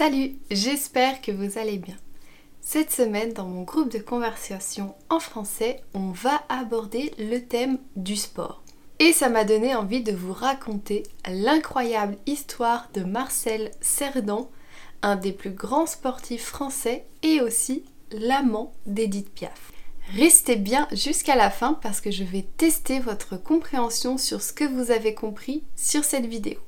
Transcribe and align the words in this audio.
Salut, 0.00 0.32
j'espère 0.50 1.20
que 1.20 1.30
vous 1.30 1.58
allez 1.58 1.76
bien. 1.76 1.96
Cette 2.62 2.90
semaine, 2.90 3.34
dans 3.34 3.44
mon 3.44 3.64
groupe 3.64 3.92
de 3.92 3.98
conversation 3.98 4.94
en 5.10 5.20
français, 5.20 5.82
on 5.92 6.10
va 6.10 6.42
aborder 6.48 7.12
le 7.18 7.36
thème 7.40 7.76
du 7.96 8.16
sport. 8.16 8.62
Et 8.98 9.12
ça 9.12 9.28
m'a 9.28 9.44
donné 9.44 9.74
envie 9.74 10.02
de 10.02 10.12
vous 10.12 10.32
raconter 10.32 11.02
l'incroyable 11.28 12.16
histoire 12.24 12.88
de 12.94 13.02
Marcel 13.02 13.72
Cerdan, 13.82 14.48
un 15.02 15.16
des 15.16 15.32
plus 15.32 15.50
grands 15.50 15.84
sportifs 15.84 16.46
français 16.46 17.04
et 17.22 17.42
aussi 17.42 17.84
l'amant 18.10 18.72
d'Edith 18.86 19.28
Piaf. 19.34 19.70
Restez 20.16 20.56
bien 20.56 20.88
jusqu'à 20.92 21.36
la 21.36 21.50
fin 21.50 21.74
parce 21.74 22.00
que 22.00 22.10
je 22.10 22.24
vais 22.24 22.46
tester 22.56 23.00
votre 23.00 23.36
compréhension 23.36 24.16
sur 24.16 24.40
ce 24.40 24.54
que 24.54 24.64
vous 24.64 24.92
avez 24.92 25.12
compris 25.12 25.62
sur 25.76 26.04
cette 26.04 26.24
vidéo. 26.24 26.58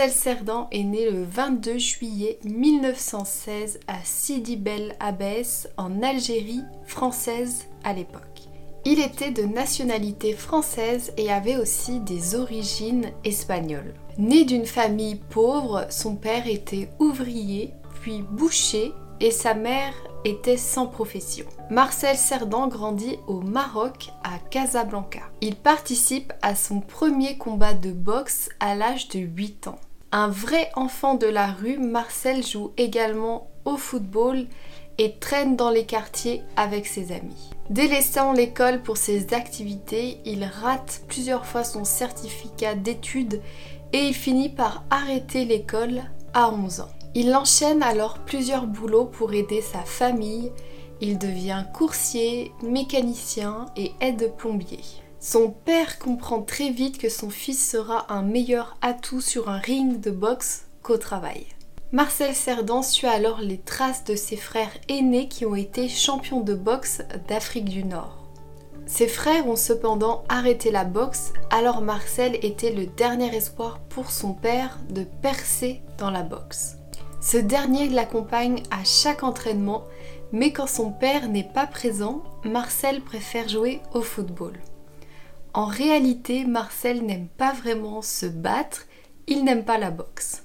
Marcel 0.00 0.16
Cerdan 0.16 0.66
est 0.72 0.82
né 0.82 1.10
le 1.10 1.24
22 1.24 1.76
juillet 1.76 2.38
1916 2.44 3.80
à 3.86 3.96
Sidi 4.02 4.56
Bel 4.56 4.96
Abbès 4.98 5.68
en 5.76 6.02
Algérie 6.02 6.62
française 6.86 7.66
à 7.84 7.92
l'époque. 7.92 8.48
Il 8.86 8.98
était 8.98 9.30
de 9.30 9.42
nationalité 9.42 10.32
française 10.32 11.12
et 11.18 11.30
avait 11.30 11.58
aussi 11.58 12.00
des 12.00 12.34
origines 12.34 13.10
espagnoles. 13.24 13.92
Né 14.16 14.46
d'une 14.46 14.64
famille 14.64 15.16
pauvre, 15.16 15.84
son 15.90 16.16
père 16.16 16.46
était 16.46 16.88
ouvrier, 16.98 17.74
puis 18.00 18.22
boucher 18.22 18.94
et 19.20 19.30
sa 19.30 19.52
mère 19.52 19.92
était 20.24 20.56
sans 20.56 20.86
profession. 20.86 21.44
Marcel 21.68 22.16
Cerdan 22.16 22.68
grandit 22.68 23.18
au 23.26 23.42
Maroc 23.42 24.12
à 24.24 24.38
Casablanca. 24.48 25.30
Il 25.42 25.56
participe 25.56 26.32
à 26.40 26.54
son 26.54 26.80
premier 26.80 27.36
combat 27.36 27.74
de 27.74 27.92
boxe 27.92 28.48
à 28.60 28.74
l'âge 28.74 29.08
de 29.08 29.18
8 29.18 29.68
ans. 29.68 29.78
Un 30.12 30.26
vrai 30.26 30.70
enfant 30.74 31.14
de 31.14 31.26
la 31.28 31.52
rue, 31.52 31.78
Marcel 31.78 32.44
joue 32.44 32.72
également 32.76 33.48
au 33.64 33.76
football 33.76 34.46
et 34.98 35.14
traîne 35.20 35.54
dans 35.54 35.70
les 35.70 35.86
quartiers 35.86 36.42
avec 36.56 36.88
ses 36.88 37.12
amis. 37.12 37.50
Délaissant 37.70 38.32
l'école 38.32 38.82
pour 38.82 38.96
ses 38.96 39.32
activités, 39.34 40.20
il 40.24 40.42
rate 40.44 41.02
plusieurs 41.06 41.46
fois 41.46 41.62
son 41.62 41.84
certificat 41.84 42.74
d'études 42.74 43.40
et 43.92 43.98
il 43.98 44.14
finit 44.14 44.48
par 44.48 44.82
arrêter 44.90 45.44
l'école 45.44 46.02
à 46.34 46.50
11 46.50 46.80
ans. 46.80 46.88
Il 47.14 47.32
enchaîne 47.34 47.82
alors 47.84 48.18
plusieurs 48.18 48.66
boulots 48.66 49.06
pour 49.06 49.32
aider 49.32 49.62
sa 49.62 49.80
famille. 49.80 50.50
Il 51.00 51.18
devient 51.18 51.64
coursier, 51.72 52.50
mécanicien 52.62 53.66
et 53.76 53.92
aide-plombier. 54.00 54.80
Son 55.22 55.50
père 55.50 55.98
comprend 55.98 56.40
très 56.40 56.70
vite 56.70 56.96
que 56.96 57.10
son 57.10 57.28
fils 57.28 57.70
sera 57.70 58.10
un 58.10 58.22
meilleur 58.22 58.78
atout 58.80 59.20
sur 59.20 59.50
un 59.50 59.58
ring 59.58 60.00
de 60.00 60.10
boxe 60.10 60.64
qu'au 60.82 60.96
travail. 60.96 61.44
Marcel 61.92 62.34
Cerdan 62.34 62.82
suit 62.82 63.06
alors 63.06 63.40
les 63.42 63.58
traces 63.58 64.04
de 64.04 64.16
ses 64.16 64.38
frères 64.38 64.72
aînés 64.88 65.28
qui 65.28 65.44
ont 65.44 65.54
été 65.54 65.90
champions 65.90 66.40
de 66.40 66.54
boxe 66.54 67.02
d'Afrique 67.28 67.66
du 67.66 67.84
Nord. 67.84 68.16
Ses 68.86 69.08
frères 69.08 69.46
ont 69.46 69.56
cependant 69.56 70.24
arrêté 70.30 70.70
la 70.70 70.84
boxe, 70.84 71.34
alors 71.50 71.82
Marcel 71.82 72.38
était 72.42 72.72
le 72.72 72.86
dernier 72.86 73.36
espoir 73.36 73.78
pour 73.90 74.12
son 74.12 74.32
père 74.32 74.78
de 74.88 75.04
percer 75.04 75.82
dans 75.98 76.10
la 76.10 76.22
boxe. 76.22 76.76
Ce 77.20 77.36
dernier 77.36 77.90
l'accompagne 77.90 78.62
à 78.70 78.84
chaque 78.84 79.22
entraînement, 79.22 79.84
mais 80.32 80.54
quand 80.54 80.66
son 80.66 80.90
père 80.92 81.28
n'est 81.28 81.44
pas 81.44 81.66
présent, 81.66 82.22
Marcel 82.44 83.02
préfère 83.02 83.50
jouer 83.50 83.82
au 83.92 84.00
football. 84.00 84.54
En 85.52 85.64
réalité, 85.64 86.44
Marcel 86.44 87.04
n'aime 87.04 87.26
pas 87.26 87.52
vraiment 87.52 88.02
se 88.02 88.26
battre, 88.26 88.86
il 89.26 89.44
n'aime 89.44 89.64
pas 89.64 89.78
la 89.78 89.90
boxe. 89.90 90.44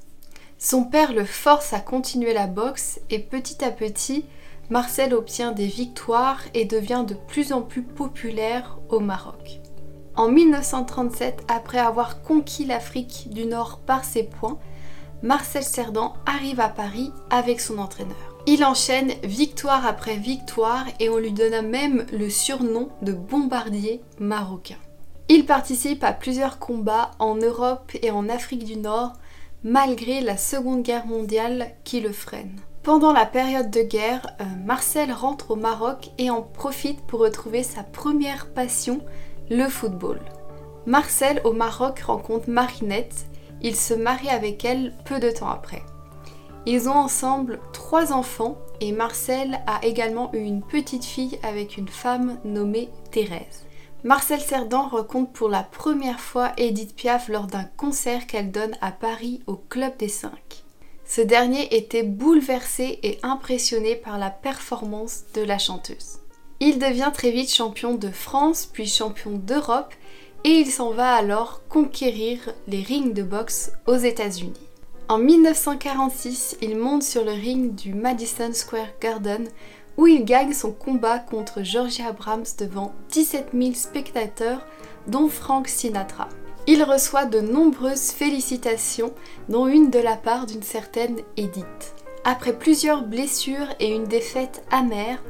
Son 0.57 0.83
père 0.83 1.13
le 1.13 1.25
force 1.25 1.73
à 1.73 1.79
continuer 1.79 2.33
la 2.33 2.47
boxe 2.47 2.99
et 3.11 3.19
petit 3.19 3.63
à 3.63 3.69
petit, 3.69 4.25
Marcel 4.71 5.13
obtient 5.13 5.51
des 5.51 5.67
victoires 5.67 6.41
et 6.55 6.65
devient 6.65 7.05
de 7.07 7.13
plus 7.13 7.53
en 7.53 7.61
plus 7.61 7.83
populaire 7.83 8.79
au 8.89 8.99
Maroc. 8.99 9.59
En 10.15 10.27
1937, 10.27 11.43
après 11.49 11.77
avoir 11.77 12.23
conquis 12.23 12.65
l'Afrique 12.65 13.27
du 13.29 13.45
Nord 13.45 13.81
par 13.85 14.05
ses 14.05 14.23
points, 14.23 14.57
Marcel 15.21 15.63
Cerdan 15.63 16.15
arrive 16.25 16.59
à 16.59 16.69
Paris 16.69 17.11
avec 17.29 17.61
son 17.61 17.77
entraîneur. 17.77 18.35
Il 18.47 18.63
enchaîne 18.65 19.11
victoire 19.23 19.85
après 19.85 20.17
victoire 20.17 20.85
et 20.99 21.09
on 21.09 21.17
lui 21.17 21.31
donna 21.31 21.61
même 21.61 22.05
le 22.11 22.29
surnom 22.29 22.89
de 23.01 23.11
bombardier 23.11 24.01
marocain. 24.19 24.77
Il 25.29 25.45
participe 25.45 26.03
à 26.03 26.13
plusieurs 26.13 26.59
combats 26.59 27.11
en 27.19 27.35
Europe 27.35 27.91
et 28.01 28.11
en 28.11 28.29
Afrique 28.29 28.63
du 28.63 28.77
Nord 28.77 29.13
malgré 29.63 30.21
la 30.21 30.37
Seconde 30.37 30.83
Guerre 30.83 31.07
mondiale 31.07 31.71
qui 31.83 31.99
le 31.99 32.11
freine. 32.11 32.59
Pendant 32.83 33.13
la 33.13 33.25
période 33.25 33.71
de 33.71 33.81
guerre, 33.81 34.27
euh, 34.39 34.43
Marcel 34.63 35.11
rentre 35.11 35.51
au 35.51 35.55
Maroc 35.55 36.11
et 36.19 36.29
en 36.29 36.43
profite 36.43 37.01
pour 37.01 37.21
retrouver 37.21 37.63
sa 37.63 37.81
première 37.81 38.53
passion, 38.53 39.01
le 39.49 39.67
football. 39.67 40.19
Marcel 40.85 41.41
au 41.45 41.53
Maroc 41.53 42.01
rencontre 42.01 42.47
Marinette 42.47 43.25
il 43.61 43.75
se 43.75 43.93
marie 43.93 44.29
avec 44.29 44.63
elle 44.63 44.93
peu 45.05 45.19
de 45.19 45.31
temps 45.31 45.49
après. 45.49 45.81
Ils 46.67 46.87
ont 46.89 46.93
ensemble 46.93 47.59
trois 47.73 48.13
enfants 48.13 48.57
et 48.81 48.91
Marcel 48.91 49.59
a 49.65 49.83
également 49.83 50.31
eu 50.33 50.39
une 50.39 50.61
petite 50.61 51.05
fille 51.05 51.39
avec 51.41 51.77
une 51.77 51.87
femme 51.87 52.37
nommée 52.43 52.89
Thérèse. 53.11 53.65
Marcel 54.03 54.39
Cerdan 54.39 54.87
rencontre 54.87 55.31
pour 55.31 55.49
la 55.49 55.63
première 55.63 56.19
fois 56.19 56.53
Edith 56.57 56.95
Piaf 56.95 57.27
lors 57.27 57.47
d'un 57.47 57.63
concert 57.63 58.27
qu'elle 58.27 58.51
donne 58.51 58.75
à 58.81 58.91
Paris 58.91 59.41
au 59.47 59.55
Club 59.55 59.97
des 59.97 60.09
Cinq. 60.09 60.63
Ce 61.05 61.21
dernier 61.21 61.75
était 61.75 62.03
bouleversé 62.03 62.99
et 63.03 63.19
impressionné 63.23 63.95
par 63.95 64.17
la 64.17 64.29
performance 64.29 65.23
de 65.33 65.41
la 65.41 65.57
chanteuse. 65.57 66.19
Il 66.59 66.79
devient 66.79 67.11
très 67.13 67.31
vite 67.31 67.53
champion 67.53 67.95
de 67.95 68.09
France 68.09 68.69
puis 68.71 68.87
champion 68.87 69.31
d'Europe 69.31 69.93
et 70.43 70.51
il 70.51 70.71
s'en 70.71 70.91
va 70.91 71.13
alors 71.13 71.61
conquérir 71.67 72.53
les 72.67 72.81
rings 72.81 73.13
de 73.13 73.23
boxe 73.23 73.71
aux 73.87 73.97
États-Unis. 73.97 74.53
En 75.07 75.19
1946, 75.19 76.57
il 76.61 76.77
monte 76.77 77.03
sur 77.03 77.23
le 77.23 77.31
ring 77.31 77.75
du 77.75 77.93
Madison 77.93 78.51
Square 78.53 78.87
Garden 78.99 79.47
où 79.97 80.07
il 80.07 80.25
gagne 80.25 80.53
son 80.53 80.71
combat 80.71 81.19
contre 81.19 81.63
Georgie 81.63 82.03
Abrams 82.03 82.45
devant 82.57 82.93
17 83.11 83.49
000 83.53 83.73
spectateurs, 83.73 84.65
dont 85.07 85.29
Frank 85.29 85.67
Sinatra. 85.67 86.29
Il 86.67 86.83
reçoit 86.83 87.25
de 87.25 87.39
nombreuses 87.39 88.11
félicitations, 88.11 89.13
dont 89.49 89.67
une 89.67 89.91
de 89.91 89.99
la 89.99 90.15
part 90.15 90.45
d'une 90.45 90.63
certaine 90.63 91.19
Edith. 91.37 91.95
Après 92.23 92.53
plusieurs 92.53 93.03
blessures 93.03 93.67
et 93.79 93.93
une 93.93 94.05
défaite 94.05 94.63
amère, 94.71 95.21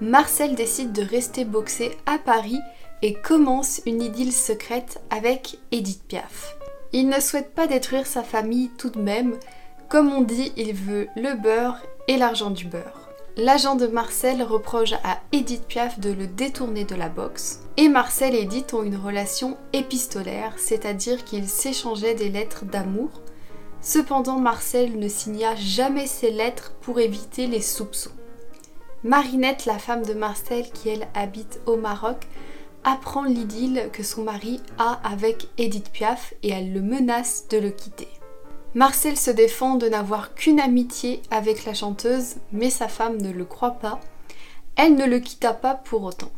Marcel 0.00 0.56
décide 0.56 0.92
de 0.92 1.02
rester 1.02 1.44
boxer 1.44 1.96
à 2.06 2.18
Paris 2.18 2.58
et 3.02 3.14
commence 3.14 3.80
une 3.86 4.02
idylle 4.02 4.32
secrète 4.32 5.00
avec 5.10 5.58
Edith 5.70 6.02
Piaf. 6.08 6.56
Il 6.92 7.08
ne 7.08 7.20
souhaite 7.20 7.54
pas 7.54 7.68
détruire 7.68 8.06
sa 8.06 8.24
famille 8.24 8.70
tout 8.76 8.90
de 8.90 8.98
même, 8.98 9.36
comme 9.88 10.12
on 10.12 10.22
dit, 10.22 10.52
il 10.56 10.74
veut 10.74 11.08
le 11.16 11.34
beurre 11.34 11.80
et 12.08 12.16
l'argent 12.16 12.50
du 12.50 12.64
beurre. 12.64 13.09
L'agent 13.42 13.74
de 13.74 13.86
Marcel 13.86 14.42
reproche 14.42 14.92
à 15.02 15.18
Edith 15.32 15.64
Piaf 15.66 15.98
de 15.98 16.10
le 16.10 16.26
détourner 16.26 16.84
de 16.84 16.94
la 16.94 17.08
boxe. 17.08 17.60
Et 17.78 17.88
Marcel 17.88 18.34
et 18.34 18.42
Edith 18.42 18.74
ont 18.74 18.82
une 18.82 18.98
relation 18.98 19.56
épistolaire, 19.72 20.52
c'est-à-dire 20.58 21.24
qu'ils 21.24 21.48
s'échangeaient 21.48 22.14
des 22.14 22.28
lettres 22.28 22.66
d'amour. 22.66 23.08
Cependant, 23.80 24.38
Marcel 24.38 24.98
ne 24.98 25.08
signa 25.08 25.56
jamais 25.56 26.06
ces 26.06 26.30
lettres 26.30 26.74
pour 26.82 27.00
éviter 27.00 27.46
les 27.46 27.62
soupçons. 27.62 28.12
Marinette, 29.04 29.64
la 29.64 29.78
femme 29.78 30.04
de 30.04 30.12
Marcel 30.12 30.70
qui 30.70 30.90
elle 30.90 31.08
habite 31.14 31.62
au 31.64 31.76
Maroc, 31.76 32.26
apprend 32.84 33.24
l'idylle 33.24 33.88
que 33.90 34.02
son 34.02 34.22
mari 34.22 34.60
a 34.76 35.00
avec 35.02 35.48
Edith 35.56 35.90
Piaf 35.92 36.34
et 36.42 36.50
elle 36.50 36.74
le 36.74 36.82
menace 36.82 37.46
de 37.48 37.56
le 37.56 37.70
quitter. 37.70 38.19
Marcel 38.74 39.16
se 39.16 39.32
défend 39.32 39.74
de 39.74 39.88
n'avoir 39.88 40.34
qu'une 40.34 40.60
amitié 40.60 41.22
avec 41.32 41.64
la 41.64 41.74
chanteuse, 41.74 42.36
mais 42.52 42.70
sa 42.70 42.86
femme 42.86 43.20
ne 43.20 43.32
le 43.32 43.44
croit 43.44 43.72
pas. 43.72 44.00
Elle 44.76 44.94
ne 44.94 45.06
le 45.06 45.18
quitta 45.18 45.52
pas 45.52 45.74
pour 45.74 46.04
autant. 46.04 46.30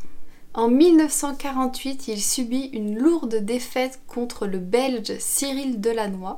En 0.55 0.67
1948, 0.67 2.07
il 2.07 2.21
subit 2.21 2.71
une 2.73 2.97
lourde 2.97 3.35
défaite 3.35 3.99
contre 4.07 4.47
le 4.47 4.57
Belge 4.57 5.13
Cyril 5.19 5.79
Delannoy. 5.79 6.35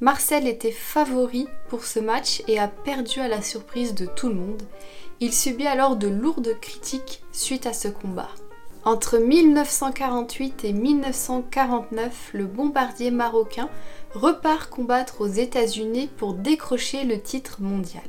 Marcel 0.00 0.46
était 0.46 0.70
favori 0.70 1.46
pour 1.68 1.84
ce 1.84 2.00
match 2.00 2.42
et 2.46 2.58
a 2.58 2.68
perdu 2.68 3.20
à 3.20 3.28
la 3.28 3.40
surprise 3.40 3.94
de 3.94 4.04
tout 4.04 4.28
le 4.28 4.34
monde. 4.34 4.62
Il 5.20 5.32
subit 5.32 5.66
alors 5.66 5.96
de 5.96 6.08
lourdes 6.08 6.58
critiques 6.60 7.22
suite 7.32 7.66
à 7.66 7.72
ce 7.72 7.88
combat. 7.88 8.28
Entre 8.84 9.16
1948 9.16 10.64
et 10.64 10.74
1949, 10.74 12.30
le 12.34 12.44
bombardier 12.44 13.10
marocain 13.10 13.70
repart 14.12 14.68
combattre 14.68 15.22
aux 15.22 15.26
États-Unis 15.26 16.10
pour 16.18 16.34
décrocher 16.34 17.04
le 17.04 17.18
titre 17.20 17.62
mondial. 17.62 18.04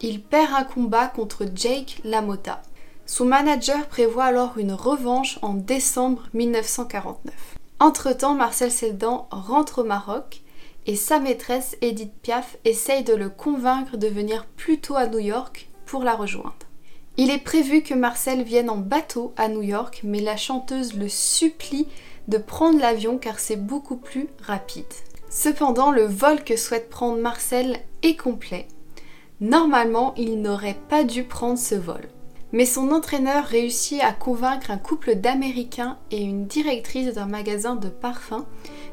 il 0.00 0.22
perd 0.22 0.52
un 0.54 0.64
combat 0.64 1.06
contre 1.06 1.46
Jake 1.54 2.00
LaMotta. 2.04 2.62
Son 3.06 3.24
manager 3.24 3.86
prévoit 3.86 4.26
alors 4.26 4.58
une 4.58 4.74
revanche 4.74 5.38
en 5.40 5.54
décembre 5.54 6.28
1949. 6.34 7.56
Entre-temps, 7.80 8.34
Marcel 8.34 8.70
Cerdan 8.70 9.28
rentre 9.30 9.80
au 9.80 9.84
Maroc 9.84 10.42
et 10.86 10.94
sa 10.94 11.20
maîtresse 11.20 11.76
Edith 11.80 12.12
Piaf 12.22 12.58
essaye 12.66 13.02
de 13.02 13.14
le 13.14 13.30
convaincre 13.30 13.96
de 13.96 14.08
venir 14.08 14.44
plus 14.56 14.78
tôt 14.78 14.96
à 14.96 15.06
New 15.06 15.18
York 15.18 15.70
pour 15.86 16.04
la 16.04 16.14
rejoindre. 16.14 16.67
Il 17.20 17.30
est 17.30 17.42
prévu 17.42 17.82
que 17.82 17.94
Marcel 17.94 18.44
vienne 18.44 18.70
en 18.70 18.76
bateau 18.76 19.32
à 19.36 19.48
New 19.48 19.62
York, 19.62 20.02
mais 20.04 20.20
la 20.20 20.36
chanteuse 20.36 20.94
le 20.94 21.08
supplie 21.08 21.88
de 22.28 22.38
prendre 22.38 22.78
l'avion 22.78 23.18
car 23.18 23.40
c'est 23.40 23.56
beaucoup 23.56 23.96
plus 23.96 24.28
rapide. 24.40 24.84
Cependant, 25.28 25.90
le 25.90 26.04
vol 26.04 26.44
que 26.44 26.56
souhaite 26.56 26.88
prendre 26.88 27.20
Marcel 27.20 27.80
est 28.04 28.14
complet. 28.14 28.68
Normalement, 29.40 30.14
il 30.16 30.40
n'aurait 30.40 30.78
pas 30.88 31.02
dû 31.02 31.24
prendre 31.24 31.58
ce 31.58 31.74
vol. 31.74 32.08
Mais 32.52 32.64
son 32.64 32.92
entraîneur 32.92 33.44
réussit 33.44 34.00
à 34.00 34.12
convaincre 34.12 34.70
un 34.70 34.78
couple 34.78 35.16
d'Américains 35.16 35.98
et 36.12 36.22
une 36.22 36.46
directrice 36.46 37.14
d'un 37.14 37.26
magasin 37.26 37.74
de 37.74 37.88
parfums 37.88 38.46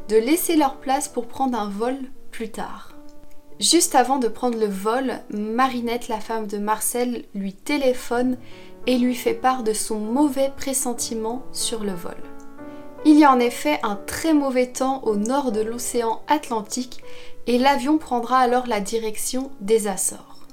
de 0.10 0.16
laisser 0.16 0.56
leur 0.56 0.78
place 0.78 1.08
pour 1.08 1.28
prendre 1.28 1.60
un 1.60 1.70
vol 1.70 1.96
plus 2.32 2.50
tard. 2.50 2.95
Juste 3.60 3.96
avant 3.96 4.18
de 4.18 4.28
prendre 4.28 4.60
le 4.60 4.68
vol, 4.68 5.20
Marinette, 5.30 6.10
la 6.10 6.20
femme 6.20 6.46
de 6.46 6.58
Marcel, 6.58 7.24
lui 7.34 7.54
téléphone 7.54 8.38
et 8.86 8.98
lui 8.98 9.16
fait 9.16 9.34
part 9.34 9.64
de 9.64 9.72
son 9.72 9.98
mauvais 9.98 10.52
pressentiment 10.58 11.44
sur 11.54 11.84
le 11.84 11.94
vol. 11.94 12.18
Il 13.06 13.18
y 13.18 13.24
a 13.24 13.32
en 13.32 13.40
effet 13.40 13.80
un 13.84 13.96
très 13.96 14.34
mauvais 14.34 14.68
temps 14.68 15.04
au 15.04 15.16
nord 15.16 15.52
de 15.52 15.62
l'océan 15.62 16.22
Atlantique 16.28 17.02
et 17.48 17.58
l'avion 17.58 17.98
prendra 17.98 18.40
alors 18.40 18.68
la 18.68 18.82
direction 18.82 19.52
des 19.62 19.88
Açores. 19.88 20.48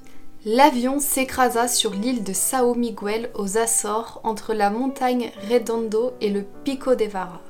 L'avion 0.44 1.00
s'écrasa 1.00 1.66
sur 1.66 1.94
l'île 1.94 2.22
de 2.22 2.32
Sao 2.32 2.74
Miguel 2.74 3.30
aux 3.34 3.58
Açores 3.58 4.20
entre 4.22 4.54
la 4.54 4.70
montagne 4.70 5.32
Redondo 5.50 6.12
et 6.20 6.30
le 6.30 6.44
Pico 6.64 6.94
de 6.94 7.06
Vara. 7.06 7.40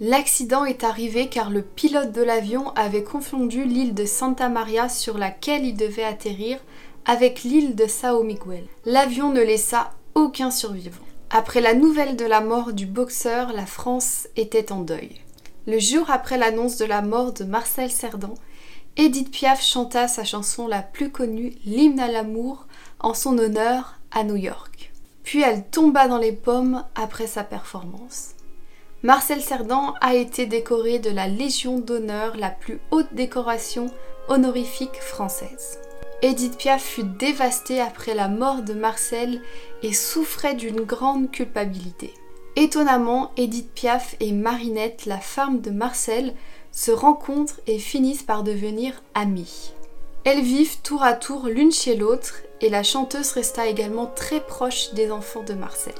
L'accident 0.00 0.64
est 0.64 0.84
arrivé 0.84 1.28
car 1.28 1.50
le 1.50 1.60
pilote 1.60 2.12
de 2.12 2.22
l'avion 2.22 2.70
avait 2.74 3.02
confondu 3.02 3.64
l'île 3.64 3.94
de 3.94 4.04
Santa 4.04 4.48
Maria 4.48 4.88
sur 4.88 5.18
laquelle 5.18 5.64
il 5.64 5.76
devait 5.76 6.04
atterrir 6.04 6.60
avec 7.04 7.42
l'île 7.42 7.74
de 7.74 7.88
Sao 7.88 8.22
Miguel. 8.22 8.64
L'avion 8.84 9.32
ne 9.32 9.40
laissa 9.40 9.90
aucun 10.14 10.52
survivant. 10.52 11.02
Après 11.30 11.60
la 11.60 11.74
nouvelle 11.74 12.14
de 12.14 12.24
la 12.24 12.40
mort 12.40 12.72
du 12.72 12.86
boxeur, 12.86 13.52
la 13.52 13.66
France 13.66 14.28
était 14.36 14.70
en 14.70 14.82
deuil. 14.82 15.20
Le 15.66 15.80
jour 15.80 16.08
après 16.10 16.38
l'annonce 16.38 16.76
de 16.76 16.84
la 16.84 17.02
mort 17.02 17.32
de 17.32 17.42
Marcel 17.42 17.90
Cerdan, 17.90 18.34
Edith 18.96 19.32
Piaf 19.32 19.60
chanta 19.60 20.06
sa 20.06 20.22
chanson 20.22 20.68
la 20.68 20.82
plus 20.82 21.10
connue, 21.10 21.54
l'hymne 21.64 21.98
à 21.98 22.08
l'amour, 22.08 22.66
en 23.00 23.14
son 23.14 23.36
honneur 23.36 23.96
à 24.12 24.22
New 24.22 24.36
York. 24.36 24.92
Puis 25.24 25.42
elle 25.42 25.64
tomba 25.64 26.06
dans 26.06 26.18
les 26.18 26.32
pommes 26.32 26.84
après 26.94 27.26
sa 27.26 27.42
performance. 27.42 28.30
Marcel 29.04 29.40
Cerdan 29.40 29.94
a 30.00 30.14
été 30.14 30.46
décoré 30.46 30.98
de 30.98 31.10
la 31.10 31.28
Légion 31.28 31.78
d'honneur, 31.78 32.36
la 32.36 32.50
plus 32.50 32.80
haute 32.90 33.12
décoration 33.12 33.86
honorifique 34.28 35.00
française. 35.00 35.78
Edith 36.20 36.58
Piaf 36.58 36.82
fut 36.82 37.04
dévastée 37.04 37.80
après 37.80 38.16
la 38.16 38.26
mort 38.26 38.62
de 38.62 38.74
Marcel 38.74 39.40
et 39.84 39.92
souffrait 39.92 40.56
d'une 40.56 40.80
grande 40.80 41.30
culpabilité. 41.30 42.12
Étonnamment, 42.56 43.30
Edith 43.36 43.70
Piaf 43.72 44.16
et 44.18 44.32
Marinette, 44.32 45.06
la 45.06 45.18
femme 45.18 45.60
de 45.60 45.70
Marcel, 45.70 46.34
se 46.72 46.90
rencontrent 46.90 47.60
et 47.68 47.78
finissent 47.78 48.24
par 48.24 48.42
devenir 48.42 49.00
amies. 49.14 49.74
Elles 50.24 50.42
vivent 50.42 50.82
tour 50.82 51.04
à 51.04 51.12
tour 51.12 51.46
l'une 51.46 51.70
chez 51.70 51.94
l'autre 51.94 52.42
et 52.60 52.68
la 52.68 52.82
chanteuse 52.82 53.30
resta 53.30 53.68
également 53.68 54.06
très 54.06 54.40
proche 54.40 54.92
des 54.94 55.12
enfants 55.12 55.44
de 55.44 55.54
Marcel. 55.54 55.94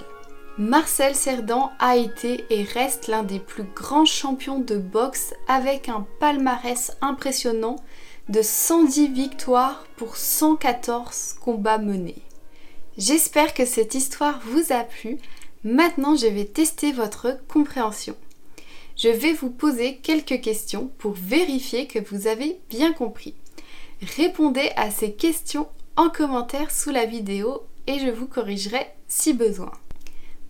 Marcel 0.58 1.14
Cerdan 1.14 1.70
a 1.78 1.96
été 1.96 2.44
et 2.50 2.64
reste 2.64 3.06
l'un 3.06 3.22
des 3.22 3.38
plus 3.38 3.62
grands 3.62 4.05
champions 4.05 4.58
de 4.58 4.76
boxe 4.76 5.32
avec 5.46 5.88
un 5.88 6.05
palmarès 6.19 6.96
impressionnant 7.00 7.76
de 8.28 8.43
110 8.43 9.06
victoires 9.06 9.87
pour 9.96 10.16
114 10.16 11.37
combats 11.40 11.78
menés. 11.78 12.22
J'espère 12.96 13.55
que 13.55 13.64
cette 13.64 13.94
histoire 13.94 14.40
vous 14.46 14.72
a 14.72 14.82
plu. 14.82 15.19
Maintenant, 15.62 16.16
je 16.16 16.26
vais 16.26 16.44
tester 16.44 16.90
votre 16.90 17.38
compréhension. 17.46 18.16
Je 18.96 19.10
vais 19.10 19.34
vous 19.34 19.50
poser 19.50 19.99
quelques 19.99 20.40
questions 20.40 20.90
pour 20.99 21.12
vérifier 21.12 21.87
que 21.87 22.00
vous 22.00 22.26
avez 22.26 22.58
bien 22.69 22.93
compris. 22.93 23.37
Répondez 24.16 24.72
à 24.75 24.90
ces 24.90 25.12
questions 25.12 25.69
en 25.94 26.10
commentaire 26.10 26.72
sous 26.72 26.90
la 26.90 27.05
vidéo 27.05 27.62
et 27.87 28.00
je 28.00 28.10
vous 28.10 28.26
corrigerai 28.26 28.88
si 29.06 29.34
besoin. 29.34 29.70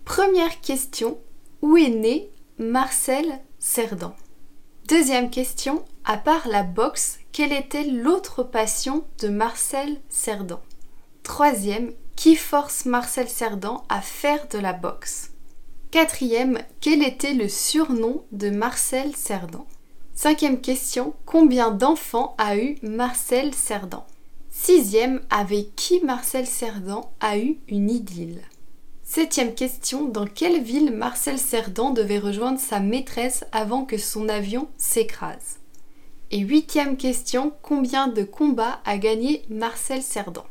Première 0.09 0.63
question, 0.63 1.19
où 1.61 1.77
est 1.77 1.91
né 1.91 2.31
Marcel 2.57 3.41
Cerdan? 3.59 4.15
Deuxième 4.89 5.29
question, 5.29 5.85
à 6.03 6.17
part 6.17 6.49
la 6.49 6.63
boxe, 6.63 7.19
quelle 7.31 7.53
était 7.53 7.85
l'autre 7.85 8.43
passion 8.43 9.05
de 9.21 9.29
Marcel 9.29 10.01
Cerdan? 10.09 10.61
Troisième, 11.23 11.93
qui 12.17 12.37
force 12.37 12.87
Marcel 12.87 13.29
Cerdan 13.29 13.85
à 13.91 14.01
faire 14.01 14.49
de 14.49 14.59
la 14.59 14.73
boxe? 14.73 15.33
Quatrième, 15.91 16.63
quel 16.81 17.03
était 17.03 17.35
le 17.35 17.51
surnom 17.51 18.25
de 18.33 18.49
Marcel 18.49 19.15
Cerdan? 19.15 19.67
Cinquième 20.15 20.63
question, 20.63 21.13
combien 21.27 21.71
d'enfants 21.71 22.35
a 22.39 22.57
eu 22.57 22.79
Marcel 22.83 23.55
Cerdan? 23.55 24.07
Sixième, 24.49 25.21
avec 25.29 25.77
qui 25.77 26.01
Marcel 26.03 26.47
Cerdan 26.47 27.13
a 27.21 27.37
eu 27.37 27.59
une 27.69 27.91
idylle? 27.91 28.41
Septième 29.11 29.55
question, 29.55 30.05
dans 30.05 30.27
quelle 30.27 30.63
ville 30.63 30.93
Marcel 30.93 31.39
Cerdan 31.39 31.93
devait 31.93 32.19
rejoindre 32.19 32.61
sa 32.61 32.79
maîtresse 32.79 33.47
avant 33.53 33.87
que 33.87 33.97
son 33.97 34.29
avion 34.29 34.69
s'écrase? 34.77 35.61
Et 36.31 36.41
huitième 36.41 36.99
question, 36.99 37.55
combien 37.63 38.09
de 38.09 38.23
combats 38.23 38.83
a 38.85 38.99
gagné 38.99 39.45
Marcel 39.49 40.03
Cerdan? 40.03 40.45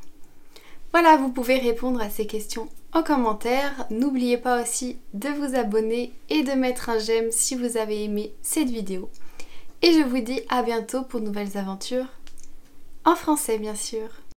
Voilà, 0.92 1.18
vous 1.18 1.30
pouvez 1.30 1.60
répondre 1.60 2.02
à 2.02 2.10
ces 2.10 2.26
questions 2.26 2.68
en 2.94 3.04
commentaire. 3.04 3.86
N'oubliez 3.92 4.38
pas 4.38 4.64
aussi 4.64 4.98
de 5.14 5.30
vous 5.30 5.56
abonner 5.56 6.12
et 6.32 6.42
de 6.42 6.54
mettre 6.54 6.90
un 6.90 6.98
j'aime 6.98 7.32
si 7.32 7.54
vous 7.54 7.78
avez 7.78 8.06
aimé 8.06 8.34
cette 8.42 8.72
vidéo. 8.72 9.12
Et 9.84 9.94
je 9.94 10.02
vous 10.02 10.20
dis 10.20 10.42
à 10.50 10.64
bientôt 10.64 11.04
pour 11.04 11.22
nouvelles 11.22 11.60
aventures, 11.60 12.08
en 13.06 13.16
français 13.16 13.60
bien 13.60 13.76
sûr. 13.76 14.10